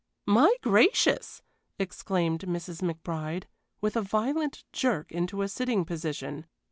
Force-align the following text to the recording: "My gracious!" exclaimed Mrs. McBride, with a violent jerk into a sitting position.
"My 0.25 0.51
gracious!" 0.63 1.43
exclaimed 1.77 2.41
Mrs. 2.47 2.81
McBride, 2.81 3.43
with 3.81 3.95
a 3.95 4.01
violent 4.01 4.63
jerk 4.73 5.11
into 5.11 5.43
a 5.43 5.47
sitting 5.47 5.85
position. 5.85 6.47